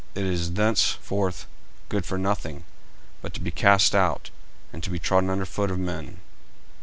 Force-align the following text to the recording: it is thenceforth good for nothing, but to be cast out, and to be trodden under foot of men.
it 0.15 0.25
is 0.25 0.53
thenceforth 0.53 1.45
good 1.87 2.07
for 2.07 2.17
nothing, 2.17 2.63
but 3.21 3.35
to 3.35 3.39
be 3.39 3.51
cast 3.51 3.93
out, 3.93 4.31
and 4.73 4.81
to 4.83 4.89
be 4.89 4.97
trodden 4.97 5.29
under 5.29 5.45
foot 5.45 5.69
of 5.69 5.77
men. 5.77 6.19